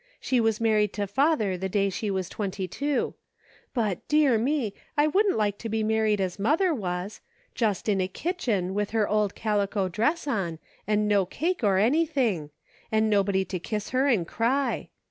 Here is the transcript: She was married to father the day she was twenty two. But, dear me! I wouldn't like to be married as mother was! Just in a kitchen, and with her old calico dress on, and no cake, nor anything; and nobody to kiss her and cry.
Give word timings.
She 0.19 0.41
was 0.41 0.59
married 0.59 0.93
to 0.93 1.05
father 1.05 1.57
the 1.59 1.69
day 1.69 1.91
she 1.91 2.09
was 2.09 2.27
twenty 2.27 2.67
two. 2.67 3.13
But, 3.71 4.07
dear 4.07 4.39
me! 4.39 4.73
I 4.97 5.05
wouldn't 5.05 5.37
like 5.37 5.59
to 5.59 5.69
be 5.69 5.83
married 5.83 6.19
as 6.19 6.39
mother 6.39 6.73
was! 6.73 7.21
Just 7.53 7.87
in 7.87 8.01
a 8.01 8.07
kitchen, 8.07 8.65
and 8.65 8.73
with 8.73 8.89
her 8.97 9.07
old 9.07 9.35
calico 9.35 9.89
dress 9.89 10.25
on, 10.25 10.57
and 10.87 11.07
no 11.07 11.27
cake, 11.27 11.61
nor 11.61 11.77
anything; 11.77 12.49
and 12.91 13.11
nobody 13.11 13.45
to 13.45 13.59
kiss 13.59 13.91
her 13.91 14.07
and 14.07 14.27
cry. 14.27 14.89